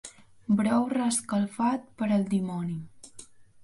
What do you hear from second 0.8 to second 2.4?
reescalfat, per al